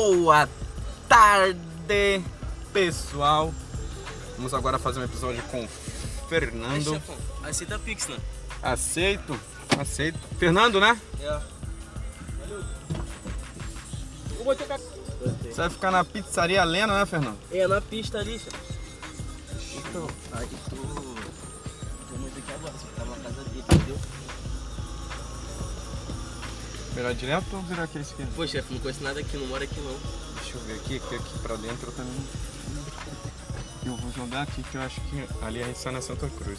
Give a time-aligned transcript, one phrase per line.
[0.00, 0.48] Boa
[1.08, 2.22] tarde,
[2.72, 3.52] pessoal.
[4.36, 5.66] Vamos agora fazer um episódio com
[6.28, 7.02] Fernando.
[7.42, 8.16] aceita Pix, né?
[8.62, 9.38] Aceito,
[9.76, 10.16] aceito.
[10.38, 10.96] Fernando, né?
[11.20, 11.40] É.
[15.42, 17.38] Você vai ficar na pizzaria Lena, né, Fernando?
[17.50, 18.56] É, na pista ali, chefe.
[20.30, 20.48] Aí
[26.98, 28.32] Virar direto ou virar aqui à esquerda?
[28.34, 29.96] Pô, chefe, não conheço nada aqui, não moro aqui não.
[30.34, 32.20] Deixa eu ver aqui, que aqui pra dentro eu também.
[33.86, 36.58] Eu vou jogar aqui que eu acho que ali é na Santa Cruz.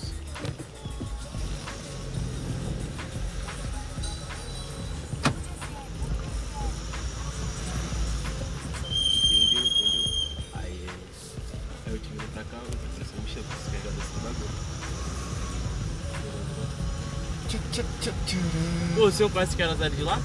[19.20, 20.18] Senhor conhece que era cidade de lá?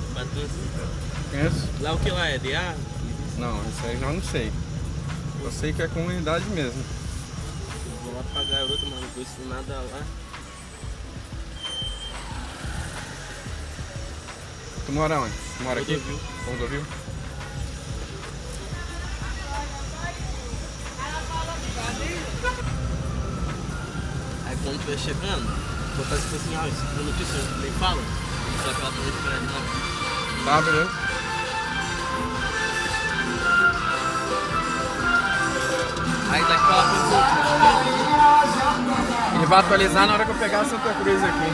[1.30, 1.68] Conhece?
[1.80, 2.38] Lá o que lá é?
[2.38, 2.76] DA?
[3.38, 4.52] Não, isso aí já não sei.
[5.42, 6.80] Eu sei que é comunidade mesmo.
[6.80, 10.02] Eu vou lá pra garota, mano, não conheço nada lá.
[14.86, 15.34] Tu mora onde?
[15.58, 15.94] Tu mora aqui?
[15.96, 16.20] Rodovil.
[16.46, 16.86] Rodovil?
[24.46, 28.33] Aí quando estiver chegando, fazer tipo assim, ó, esse notícia, nem fala.
[28.62, 28.90] Só lá.
[30.44, 30.90] Tá, beleza.
[36.30, 36.82] Aí daqui lá
[39.30, 41.52] pro Ele vai atualizar na hora que eu pegar a Santa Cruz aqui.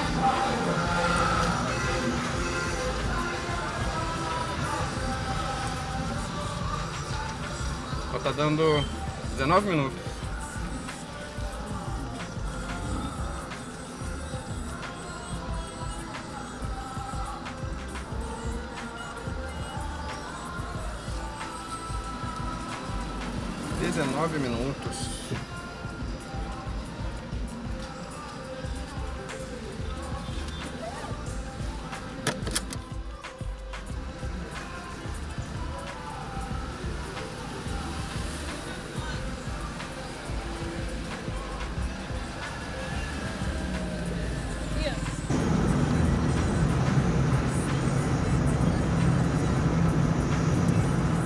[8.23, 8.84] Tá dando
[9.33, 10.09] 19 minutos.
[23.91, 25.11] Dezenove minutos.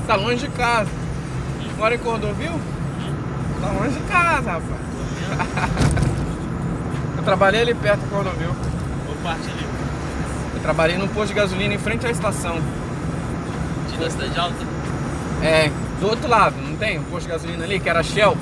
[0.07, 0.94] Tá longe de casa.
[1.85, 2.59] Mora em Cordovil?
[3.61, 4.65] Tá longe de casa, rapaz.
[7.19, 8.49] Eu trabalhei ali perto do Cordovil.
[9.07, 9.67] Ou parte ali,
[10.55, 12.59] Eu trabalhei num posto de gasolina em frente à estação.
[13.91, 14.57] de da cidade alta.
[15.43, 17.01] É, do outro lado, não tem?
[17.01, 18.35] Um posto de gasolina ali, que era Shell.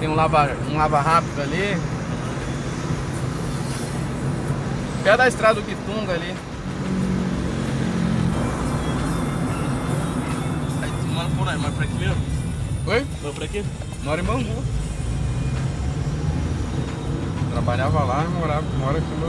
[0.00, 1.76] Tem um lava, um lava rápido ali.
[5.04, 6.34] Perto da estrada do Quitunga ali.
[11.42, 12.16] Mora aí, mora por aqui mesmo?
[12.86, 13.06] Oi?
[13.20, 13.64] Mora aqui?
[14.04, 14.64] Moro em Bangu.
[17.50, 19.26] Trabalhava lá e morava, mora aqui no.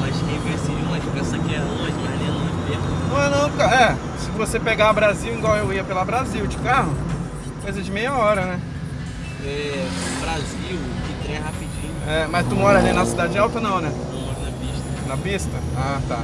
[0.00, 2.82] Mas quem vê Rio, mas pensa que é longe, mas nem é longe perto.
[3.10, 3.74] Não é não, cara.
[3.74, 6.94] É, se você pegar Brasil igual eu ia pela Brasil de carro,
[7.62, 8.60] coisa de meia hora, né?
[9.46, 9.88] É,
[10.20, 11.94] Brasil, que trem é rapidinho.
[12.06, 13.90] É, mas tu mora ali na cidade alta não, né?
[14.12, 15.08] Não moro na pista.
[15.08, 15.56] Na pista?
[15.78, 16.22] Ah, tá.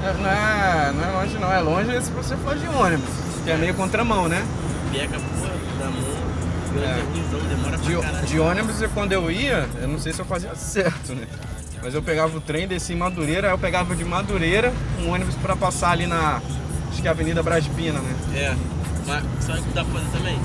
[0.00, 3.08] Não, é, não é longe não, é longe se você for de ônibus,
[3.44, 4.42] que é meio contramão, né?
[4.92, 7.02] Pega a porra da mão, É.
[7.02, 10.54] ruimzão, demora pra De, de ônibus, quando eu ia, eu não sei se eu fazia
[10.56, 11.26] certo, né?
[11.82, 14.72] Mas eu pegava o trem, descia em Madureira, aí eu pegava de Madureira
[15.02, 16.40] um ônibus pra passar ali na,
[16.90, 18.14] acho que é a Avenida Braspina, né?
[18.34, 18.54] É,
[19.06, 20.38] mas sabe o que dá pra fazer também?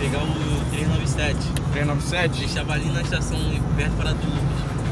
[0.00, 0.26] Pegar o
[0.72, 1.36] 397,
[1.72, 2.38] 397?
[2.40, 3.38] deixava ali na estação
[3.76, 4.24] perto para Lucas.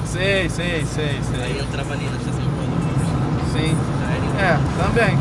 [0.07, 1.05] Sei, sei, sei,
[1.43, 1.61] Aí sei.
[1.63, 2.42] entrava ali na estação.
[3.53, 3.77] Sim.
[4.41, 5.19] É, também.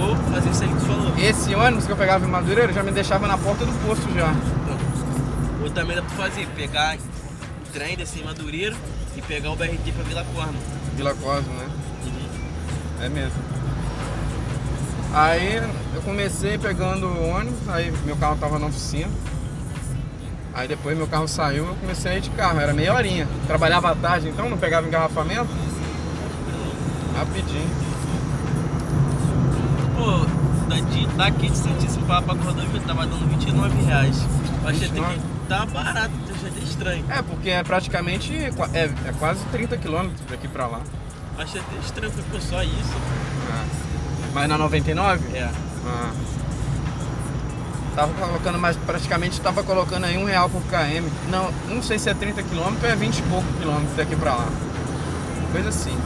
[0.00, 1.12] Ou fazer isso aí que tu falou.
[1.18, 4.34] Esse ônibus que eu pegava em Madureira já me deixava na porta do posto já.
[5.62, 8.74] Ou também dá pra fazer, pegar o trem, descer em Madureira
[9.16, 10.58] e pegar o BRT pra Vila Corno.
[10.96, 11.68] Vila Cosmo, né?
[13.02, 13.42] É mesmo.
[15.12, 15.62] Aí
[15.94, 19.10] eu comecei pegando o ônibus, aí meu carro tava na oficina.
[20.52, 23.28] Aí depois meu carro saiu, eu comecei a ir de carro, era meia horinha.
[23.46, 25.48] Trabalhava à tarde, então não pegava engarrafamento.
[27.16, 27.70] Rapidinho.
[29.96, 30.26] Pô,
[30.68, 34.26] daqui, daqui de Santíssimo para pra Rodovia tava dando 29 reais.
[34.62, 35.14] Eu achei até 29?
[35.14, 37.04] que tá barato, achei até estranho.
[37.08, 40.80] É, porque é praticamente é, é quase 30 quilômetros daqui pra lá.
[41.38, 42.94] Achei até estranho, pô, só isso.
[43.50, 43.64] Ah.
[44.32, 45.36] Mas na 99?
[45.36, 45.50] É.
[45.86, 46.12] Ah.
[47.94, 51.08] Tava colocando, mas praticamente tava colocando aí um real por km.
[51.30, 54.34] Não, não sei se é 30 km ou é 20 e pouco quilômetros daqui pra
[54.34, 54.48] lá.
[55.52, 55.96] coisa assim.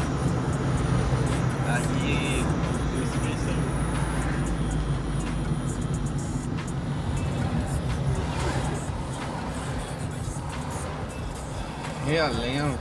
[12.09, 12.79] Realengo.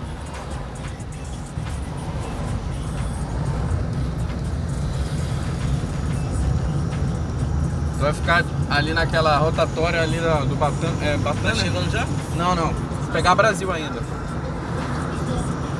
[7.98, 11.56] Tu vai ficar ali naquela rotatória ali do, Batan, é, Tá Batana?
[11.56, 12.06] chegando já?
[12.36, 12.68] Não, não.
[12.68, 14.02] Vou pegar Brasil ainda.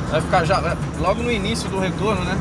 [0.10, 2.36] Vai ficar já logo no início do retorno, né?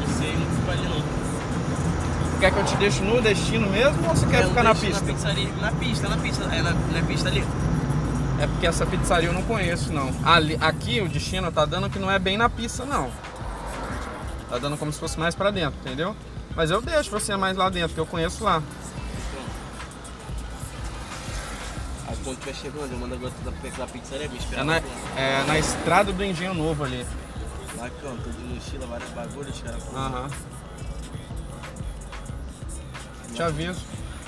[0.00, 2.40] Não ali não.
[2.40, 4.74] Quer que eu te deixe no destino mesmo ou você quer É, ficar eu na
[4.74, 5.00] pista?
[5.06, 6.44] Na, pizzaria, na pista, na pista.
[6.44, 7.44] É na, na pista ali.
[8.40, 10.10] É porque essa pizzaria eu não conheço, não.
[10.24, 13.10] Ali, aqui o destino tá dando que não é bem na pista, não.
[14.48, 16.16] Tá dando como se fosse mais pra dentro, entendeu?
[16.56, 18.62] Mas eu deixo você mais lá dentro, que eu conheço lá.
[22.08, 24.64] Aí quando estiver chegando, eu mando agora da, pizzaria, me É espera.
[24.64, 24.76] na,
[25.16, 27.06] é na estrada do Engenho Novo ali.
[27.76, 29.82] Bacana, tô de mochila, vários bagulhos, os caras.
[29.94, 30.30] Aham.
[33.34, 33.80] Te aviso.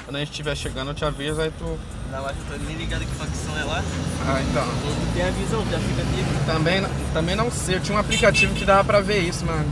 [0.05, 1.79] Quando a gente estiver chegando, eu te aviso, aí tu.
[2.13, 3.83] Que eu tô nem ligado que facção é lá.
[4.27, 4.67] Ah, então.
[5.15, 6.45] Tem a visão, tem aplicativo.
[6.45, 9.65] Também, também não sei, eu tinha um aplicativo que dava pra ver isso, mano.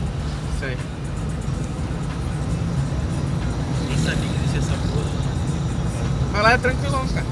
[0.58, 0.78] Sei.
[3.86, 5.10] Nem sabia que existia essa porra.
[6.32, 7.26] Mas lá é tranquilão, cara.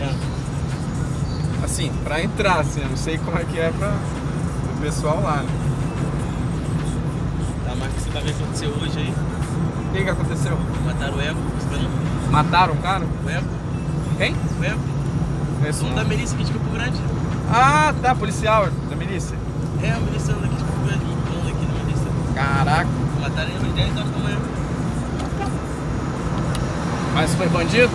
[0.00, 1.64] É.
[1.64, 3.92] Assim, pra entrar, assim, eu não sei como é que é pra
[4.76, 5.48] o pessoal lá, né?
[7.64, 9.14] Tá mais que esse bagulho aconteceu hoje aí.
[9.88, 10.58] O que que aconteceu?
[10.84, 12.30] Mataram o Eco, você vendo?
[12.32, 13.04] Mataram o cara?
[13.04, 13.63] O Eco,
[14.16, 14.32] Quem?
[14.32, 14.78] o Eco.
[15.68, 17.00] Esse Um da milícia aqui de Campo Grande.
[17.50, 19.36] Ah, tá, policial da milícia.
[19.82, 22.06] É, a milícia daqui de Campo Grande, o dono aqui da milícia.
[22.34, 22.88] Caraca.
[23.20, 24.38] Mataram ele às 10 horas da manhã.
[27.14, 27.90] Mas foi bandido?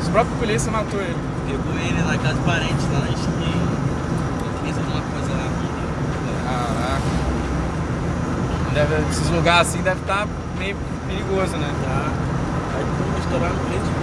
[0.00, 1.16] Os próprios polícia matou ele.
[1.46, 3.76] Pegou ele na casa de parente, lá na esquina.
[4.62, 5.50] Fez alguma coisa lá.
[6.44, 7.26] Caraca.
[8.72, 10.26] Deve, esses lugares assim deve estar
[10.58, 10.76] meio
[11.08, 11.70] perigoso, né?
[11.84, 12.10] Tá.
[12.76, 13.95] Aí tu estourar no cliente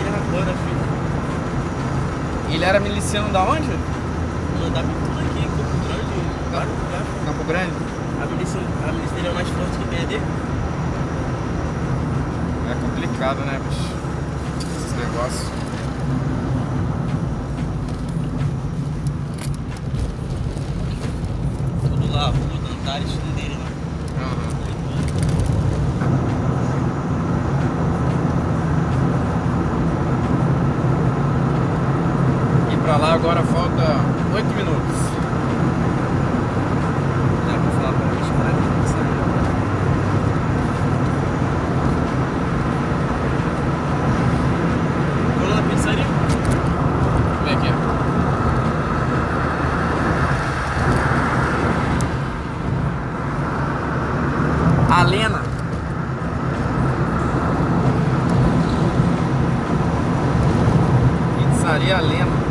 [2.49, 3.69] E ele era miliciano da onde?
[4.61, 7.07] Mandar pra tudo aqui, Campo Grande, vários lugares.
[7.25, 7.73] Campo Grande?
[8.21, 10.21] A milícia, a milícia dele é mais forte que a dele.
[12.71, 13.93] É complicado, né, bicho?
[14.77, 15.51] Esses negócios.
[21.81, 24.25] Tudo lá, Rua Antares, tudo dele lá.
[24.25, 25.53] Aham.
[32.71, 33.83] E pra lá agora falta
[34.33, 34.97] 8 minutos.
[37.47, 40.23] Dá pra falar pra mim, esperar que sair.
[45.39, 46.05] Vamos na pizzaria?
[46.05, 47.73] Como é que é?
[54.89, 55.41] A Lena.
[61.37, 62.43] Pizzaria Lena.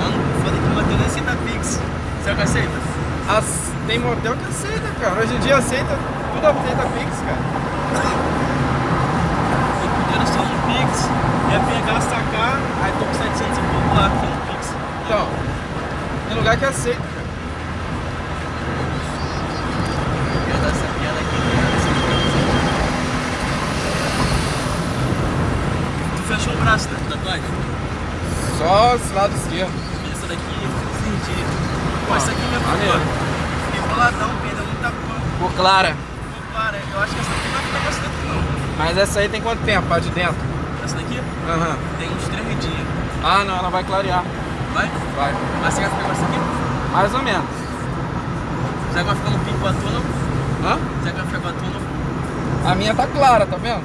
[0.00, 1.80] Mano, foda que o Matheus nem aceita Pix.
[2.22, 2.78] Será que aceita?
[3.28, 5.20] As- Tem motel que aceita, cara.
[5.20, 5.94] Hoje em dia aceita,
[6.34, 7.38] tudo aceita Pix, cara.
[9.82, 11.08] Eu primeiro só no Pix,
[11.84, 14.74] pegar, sacar, aí tô com 700 e pouco lá, que é no Pix.
[15.04, 15.28] Então,
[16.28, 17.24] tem lugar que aceita, cara.
[20.34, 21.38] Eu ia dar essa piada aqui.
[26.16, 27.44] Tu fechou o braço da tatuagem?
[28.58, 29.72] Só esse lado esquerdo.
[30.12, 31.44] Essa daqui dia.
[32.08, 32.92] Pô, essa aqui é minha Maneiro.
[32.92, 33.00] cor.
[33.66, 35.20] Fiquei boladão, perdeu muita cor.
[35.32, 35.88] Ficou clara.
[35.88, 38.42] Ficou clara, eu acho que essa aqui não vai ficar bastante não.
[38.78, 39.92] Mas essa aí tem quanto tempo?
[39.92, 40.53] A de dentro?
[40.84, 41.76] Essa daqui Aham.
[41.98, 42.86] tem uns 3 dias.
[43.22, 44.22] Ah, não, ela vai clarear.
[44.74, 44.90] Vai?
[45.16, 45.32] Vai.
[45.62, 46.38] Mas você quer ficar com essa aqui?
[46.92, 47.44] Mais ou menos.
[48.92, 50.00] Será que vai ficar no pico com a tua não?
[50.70, 50.78] Hã?
[51.02, 52.70] Será que vai ficar com a tua não?
[52.70, 53.82] A minha tá clara, tá vendo?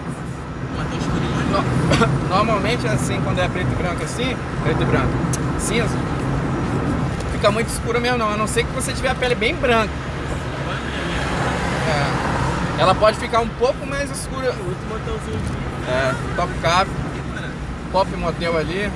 [0.78, 1.50] Mas escuro demais.
[1.50, 5.10] No- Normalmente assim, quando é preto e branco assim, preto e branco,
[5.60, 5.98] cinza,
[7.32, 9.90] fica muito escura mesmo não, a não ser que você tiver a pele bem branca.
[11.88, 12.82] É.
[12.82, 14.48] Ela pode ficar um pouco mais escura.
[14.50, 15.69] Outro motelzinho aqui.
[15.90, 16.90] É, Top Cap,
[17.92, 18.92] Pop Motel ali.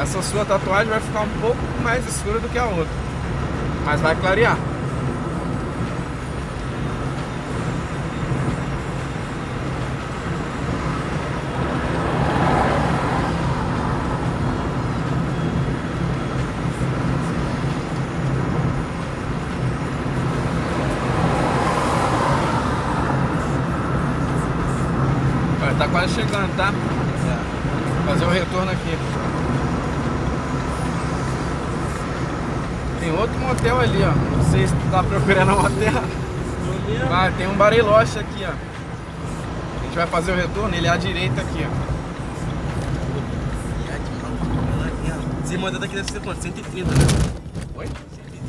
[0.00, 2.94] Essa sua tatuagem vai ficar um pouco mais escura do que a outra.
[3.84, 4.56] Mas vai clarear.
[25.78, 26.72] tá quase chegando, tá?
[28.04, 28.98] Fazer o retorno aqui.
[32.98, 34.10] Tem outro motel ali, ó.
[34.36, 36.02] Não sei se tu tá procurando um motel.
[37.08, 38.50] Vai, tem um Bariloche aqui, ó.
[38.50, 41.94] A gente vai fazer o retorno, ele é à direita aqui, ó.
[45.44, 46.42] Esse motel daqui deve ser quanto?
[46.42, 46.96] 130, né?
[47.76, 47.86] Oi?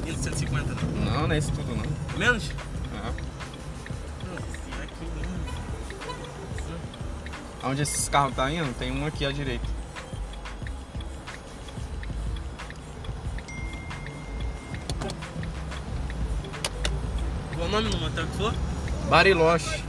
[0.04, 0.75] 130, 150, né?
[1.06, 1.86] Não, não é isso tudo não.
[2.18, 2.50] Menos?
[7.65, 9.65] Onde esses carros tá indo, tem um aqui à direita.
[17.55, 18.53] Qual o nome do motel que for?
[19.10, 19.84] Bariloche.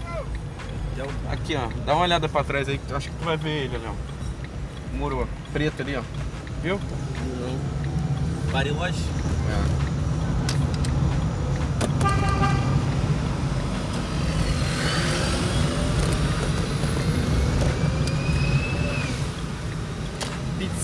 [1.31, 1.69] Aqui, ó.
[1.85, 3.87] Dá uma olhada pra trás aí, que eu acho que tu vai ver ele ali,
[3.87, 4.95] ó.
[4.95, 6.03] O muro preto ali, ó.
[6.63, 6.81] Viu?
[6.81, 8.53] Não.
[8.53, 9.05] Bariloche?
[9.51, 9.96] É.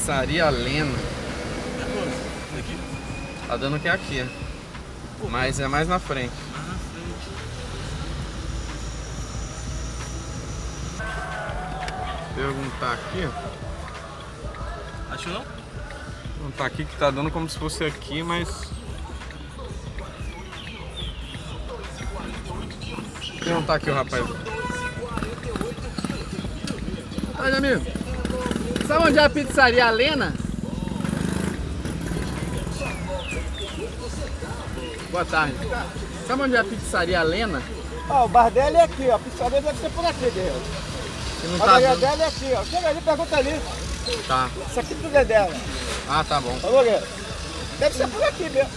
[0.02, 0.98] Pizzaria Lena.
[2.58, 3.46] É?
[3.46, 4.28] Tá dando que é aqui.
[5.30, 6.34] Mas é mais na frente.
[12.34, 13.28] Perguntar aqui.
[15.08, 15.44] Achou não?
[16.34, 18.48] Perguntar aqui que tá dando como se fosse aqui, mas.
[23.38, 24.24] Perguntar aqui o rapaz.
[27.38, 28.01] Olha, amigo.
[28.92, 30.34] Sabe onde é a pizzaria Lena?
[35.10, 35.56] Boa tarde.
[36.26, 37.62] Sabe onde é a pizzaria Lena?
[38.10, 39.14] Ó, o bar dela é aqui, ó.
[39.14, 40.62] A pizzaria deve ser por aqui, Guerreiro.
[41.58, 42.64] A tá dela é aqui, ó.
[42.64, 43.62] Chega ali, pergunta ali.
[44.28, 44.50] Tá.
[44.68, 45.56] Isso aqui tudo é dela.
[46.06, 46.54] Ah, tá bom.
[46.60, 47.06] Falou, Guerreiro?
[47.78, 48.70] Deve ser por aqui mesmo.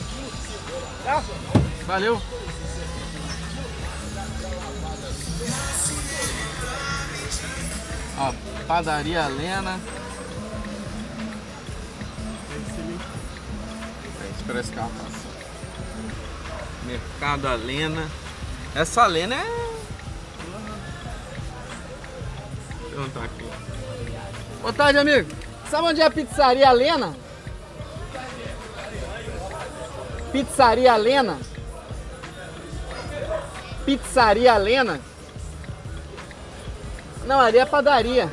[1.04, 1.24] Tá?
[1.88, 2.22] Valeu.
[8.18, 8.34] Ó,
[8.66, 9.78] padaria Lena.
[14.46, 15.26] Aí, Espera esse carro passar.
[16.86, 18.08] Mercado Alena.
[18.76, 19.44] Essa Lena é.
[22.70, 23.46] Deixa eu perguntar aqui.
[24.62, 25.32] Boa tarde, amigo.
[25.70, 27.16] Sabe onde é a pizzaria Lena?
[30.32, 31.40] Pizzaria Lena?
[33.86, 35.00] Pizzaria Lena?
[37.26, 38.30] Não, ali é padaria.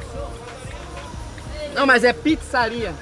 [1.75, 2.95] Não, mas é pizzaria.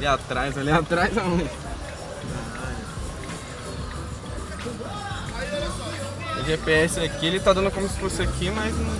[0.00, 1.50] Ali atrás, ali atrás aonde?
[6.40, 8.94] O GPS aqui, ele tá dando como se fosse aqui, mas não.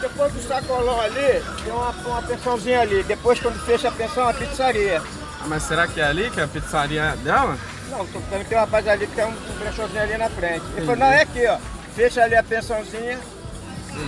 [0.00, 3.04] Depois do sacolão ali, tem uma, uma pensãozinha ali.
[3.04, 5.00] Depois, quando fecha a pensão, a pizzaria.
[5.40, 7.56] Ah, mas será que é ali que é a pizzaria dela?
[7.90, 10.28] Não, tô falando que tem um rapaz ali que tem um, um brechózinho ali na
[10.30, 10.64] frente.
[10.76, 11.58] Ele falou, não, é aqui, ó.
[11.94, 13.20] Fecha ali a pensãozinha,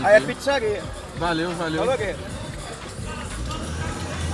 [0.05, 0.83] aí é pizzaria.
[1.19, 1.79] Valeu, valeu.
[1.81, 2.19] Falou, Guerreiro?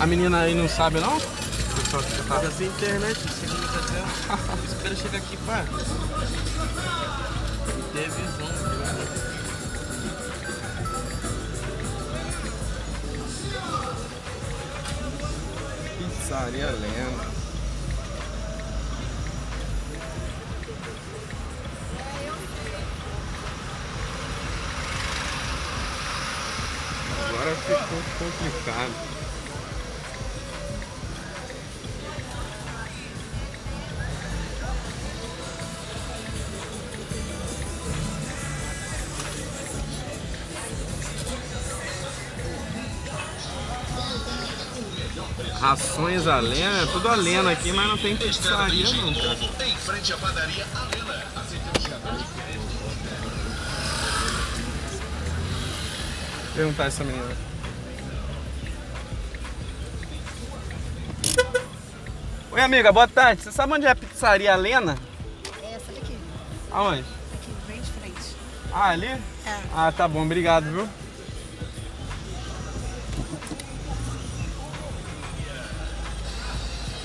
[0.00, 1.20] A menina aí não sabe não?
[1.20, 4.64] Pessoal que tá- Tá internet, chega no hotel.
[4.64, 5.64] Espera chegar aqui, pá.
[7.92, 9.52] Teve visão.
[15.98, 17.41] Pizzaria Lena.
[27.52, 28.92] Agora ficou complicado.
[45.60, 49.38] Rações a Lena, é tudo a Lena aqui, mas não tem pizzaria não, cara.
[49.64, 51.41] Em frente à padaria Alena.
[56.54, 57.34] Perguntar essa menina.
[62.50, 63.42] Oi amiga, boa tarde.
[63.42, 64.98] Você sabe onde é a pizzaria Lena?
[65.62, 66.16] É essa daqui,
[66.70, 67.04] Aonde?
[67.34, 68.36] aqui, bem de frente.
[68.72, 69.06] Ah, ali?
[69.06, 69.20] É.
[69.74, 70.88] Ah, tá bom, obrigado, viu?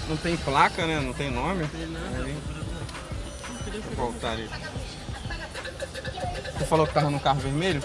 [0.09, 0.99] Não tem placa, né?
[0.99, 1.61] Não tem nome.
[1.61, 2.17] Não tem nada.
[2.17, 2.35] Ali.
[3.95, 4.49] Voltar ali.
[6.57, 7.83] Você falou que tava no carro vermelho?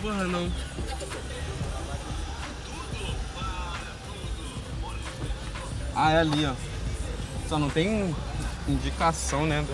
[0.00, 0.50] Porra, não.
[5.96, 6.52] Ah, é ali, ó.
[7.48, 8.14] Só não tem
[8.68, 9.62] indicação, né?
[9.62, 9.72] do-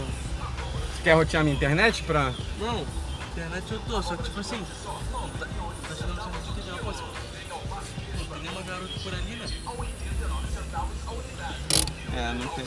[0.96, 2.32] Você quer rotear minha internet pra.
[2.58, 2.86] Não,
[3.32, 4.62] internet eu tô, só que tipo assim.
[4.84, 5.46] Tá,
[5.88, 7.02] tá chegando essa notícia já, posso.
[8.52, 9.62] uma garota por ali, velho.
[12.14, 12.64] É, não tem.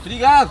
[0.00, 0.50] Obrigado!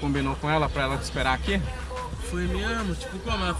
[0.00, 1.60] Combinou com ela pra ela te esperar aqui?
[2.30, 3.44] Foi mesmo, tipo, como?
[3.44, 3.56] ela-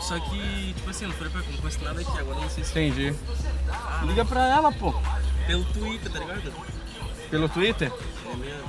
[0.00, 2.70] Só que, tipo assim, não falei pra não conheço nada aqui, agora não sei se
[2.70, 3.14] Entendi.
[4.04, 4.94] Liga pra ela, pô.
[5.46, 6.52] pelo Twitter, tá ligado?
[7.30, 7.92] Pelo Twitter?
[8.32, 8.68] É mesmo.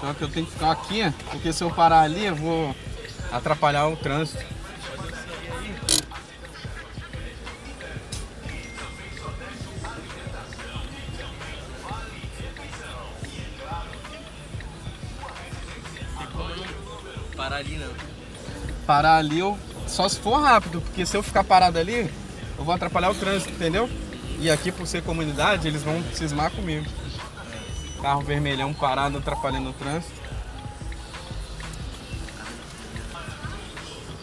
[0.00, 2.74] Só que eu tenho que ficar aqui, porque se eu parar ali eu vou
[3.30, 4.44] atrapalhar o trânsito.
[17.42, 17.92] Parar ali, não.
[18.86, 19.58] Parar ali eu
[19.88, 22.08] só se for rápido, porque se eu ficar parado ali,
[22.56, 23.90] eu vou atrapalhar o trânsito, entendeu?
[24.38, 26.86] E aqui por ser comunidade, eles vão cismar comigo.
[28.00, 30.12] Carro vermelhão parado atrapalhando o trânsito.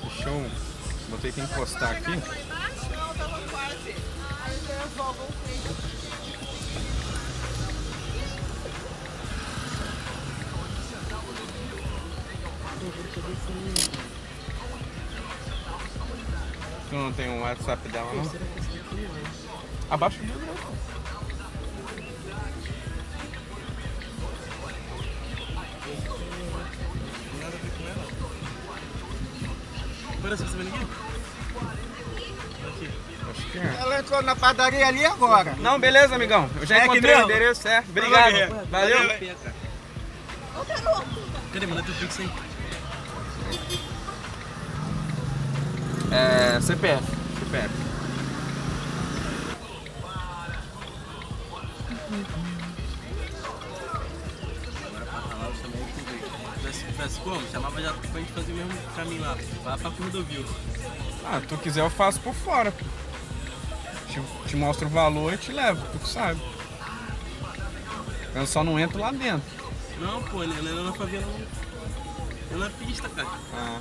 [0.04, 0.52] Deixa eu.
[1.10, 2.22] Vou ter que encostar aqui.
[4.96, 5.39] Tu
[17.00, 18.32] não tem um WhatsApp dela não?
[19.90, 20.54] Abaixa o meu né?
[27.40, 28.06] Nada a ver com ela.
[30.22, 30.88] Parece que você ninguém?
[33.56, 33.82] É.
[33.82, 35.56] Ela entrou na padaria ali agora.
[35.60, 36.50] Não, beleza, amigão.
[36.60, 37.82] Eu já É encontrei o endereço, é.
[37.82, 38.68] Valeu, Obrigado.
[38.70, 38.98] Valeu.
[38.98, 39.36] Valeu.
[41.54, 41.66] Cadê?
[41.66, 42.30] Manda teu pix aí.
[46.12, 47.04] É, CPF.
[47.40, 47.70] CPF.
[56.62, 59.38] Tivesse- como, chamava já pra gente fazer o mesmo caminho lá.
[59.66, 60.46] Lá pra Cordovil.
[61.26, 62.74] Ah, tu quiser eu faço por fora.
[64.08, 66.42] Te, te mostro o valor e te levo, tu que sabe.
[68.36, 69.42] Eu só não entro lá dentro.
[70.00, 71.48] Não, pô, não é na favela não.
[72.52, 73.28] É na pista, cara.
[73.54, 73.80] Ah.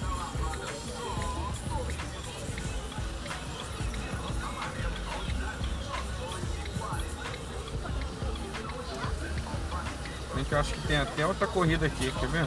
[10.48, 12.46] Que eu acho que tem até outra corrida aqui, quer ver?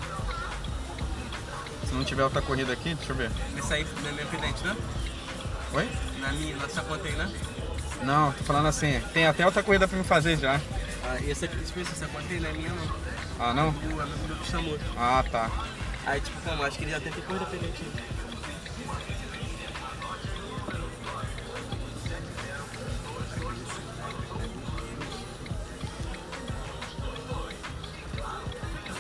[1.88, 3.32] Se não tiver outra corrida aqui, deixa eu ver.
[3.58, 4.76] Esse aí não é meu pendente, né?
[5.74, 5.90] Oi?
[6.20, 7.32] Na minha, na sua conta aí, né?
[8.04, 10.60] Não, tô falando assim, tem até outra corrida pra me fazer já.
[11.04, 12.96] Ah, e essa aqui, tipo, essa conta aí não é minha, não.
[13.40, 13.70] Ah, não?
[13.70, 14.80] O amigo meu que chamou.
[14.98, 15.50] Ah, tá.
[16.06, 16.64] Aí, tipo, como?
[16.64, 17.84] Acho que ele já tem coisa pendente.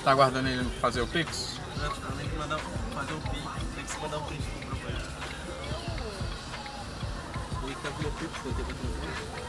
[0.03, 1.61] Tá aguardando ele fazer o Pix?
[1.73, 2.59] Tipo, tem que mandar,
[2.93, 3.37] fazer o pix.
[3.75, 4.95] Tem que mandar um print pro grupo aí.
[7.63, 9.41] Ele tá com o pix, eu tenho que fazer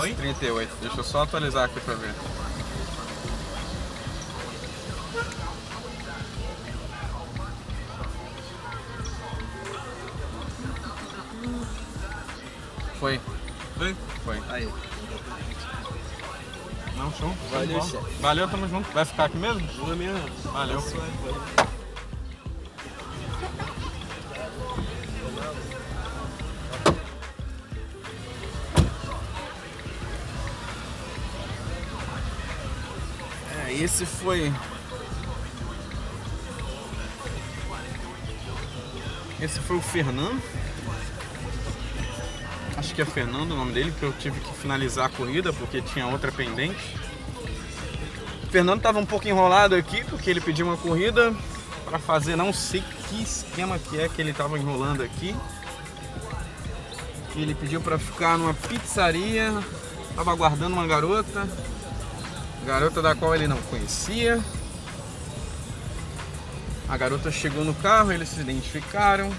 [0.00, 0.14] Oi?
[0.14, 0.68] 2,38.
[0.80, 2.14] Deixa eu só atualizar aqui pra ver.
[18.20, 18.90] Valeu, tamo junto.
[18.92, 19.60] Vai ficar aqui mesmo?
[19.74, 20.28] Boa mesmo.
[20.52, 20.82] Valeu.
[33.66, 34.52] É, esse foi.
[39.40, 40.42] Esse foi o Fernando.
[42.76, 45.80] Acho que é Fernando o nome dele, que eu tive que finalizar a corrida porque
[45.82, 46.96] tinha outra pendente.
[48.56, 51.30] Fernando estava um pouco enrolado aqui porque ele pediu uma corrida
[51.84, 55.36] para fazer, não sei que esquema que é que ele estava enrolando aqui.
[57.34, 59.52] Ele pediu para ficar numa pizzaria,
[60.08, 61.46] estava aguardando uma garota,
[62.64, 64.42] garota da qual ele não conhecia.
[66.88, 69.30] A garota chegou no carro, eles se identificaram.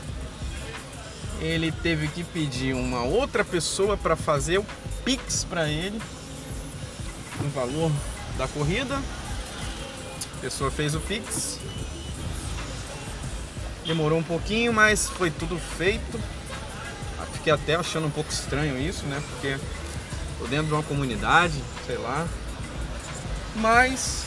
[1.42, 4.66] Ele teve que pedir uma outra pessoa para fazer o
[5.04, 6.00] Pix para ele,
[7.42, 7.92] no valor
[8.38, 8.96] da corrida.
[10.38, 11.60] A pessoa fez o Pix.
[13.86, 16.20] Demorou um pouquinho, mas foi tudo feito.
[17.34, 19.22] Fiquei até achando um pouco estranho isso, né?
[19.30, 19.58] Porque
[20.38, 22.28] tô dentro de uma comunidade, sei lá.
[23.56, 24.24] Mas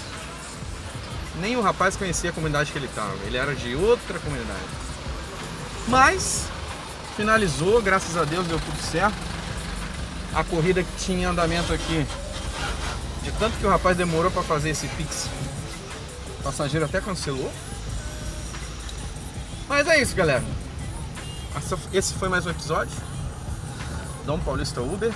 [1.40, 3.14] nem o rapaz conhecia a comunidade que ele estava.
[3.26, 4.58] Ele era de outra comunidade.
[5.86, 6.46] Mas
[7.16, 9.16] finalizou, graças a Deus deu tudo certo.
[10.34, 12.06] A corrida que tinha andamento aqui,
[13.22, 15.28] de tanto que o rapaz demorou para fazer esse pix,
[16.38, 17.52] o passageiro até cancelou.
[19.68, 20.42] Mas é isso, galera.
[21.92, 22.92] Esse foi mais um episódio.
[24.26, 25.12] Dom Paulista Uber.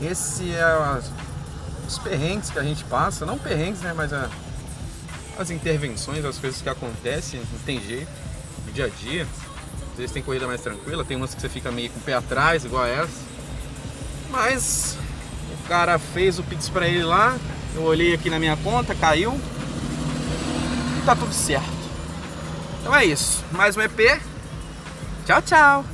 [0.00, 1.10] Esse é as-
[1.86, 3.24] os perrengues que a gente passa.
[3.24, 3.92] Não perrengues, né?
[3.94, 4.28] Mas a-
[5.38, 7.40] as intervenções, as coisas que acontecem.
[7.52, 8.10] Não tem jeito.
[8.66, 9.26] No dia a dia.
[9.92, 11.04] Às vezes tem corrida mais tranquila.
[11.04, 13.12] Tem umas que você fica meio com o pé atrás, igual essa.
[14.30, 14.96] Mas
[15.52, 17.36] o cara fez o Pix pra ele lá.
[17.74, 19.38] Eu olhei aqui na minha conta, caiu.
[20.98, 21.64] E tá tudo certo.
[22.80, 23.44] Então é isso.
[23.50, 24.20] Mais um EP.
[25.26, 25.93] Tchau, tchau.